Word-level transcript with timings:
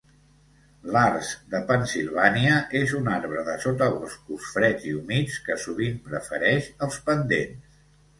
L'arç 0.93 1.27
de 1.49 1.59
Pennsilvània 1.71 2.55
és 2.79 2.93
un 2.99 3.09
arbre 3.15 3.43
de 3.49 3.57
sotaboscos 3.65 4.47
freds 4.55 4.87
i 4.93 4.95
humits 5.01 5.37
que 5.49 5.59
sovint 5.65 6.01
prefereix 6.09 6.71
els 6.87 6.99
pendents. 7.11 7.77